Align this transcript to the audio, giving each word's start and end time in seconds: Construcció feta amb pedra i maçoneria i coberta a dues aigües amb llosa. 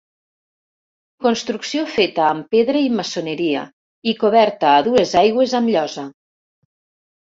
Construcció 1.25 1.83
feta 1.99 2.25
amb 2.31 2.49
pedra 2.57 2.83
i 2.87 2.91
maçoneria 3.03 3.69
i 4.15 4.19
coberta 4.27 4.75
a 4.75 4.85
dues 4.93 5.17
aigües 5.25 5.59
amb 5.63 5.75
llosa. 5.81 6.13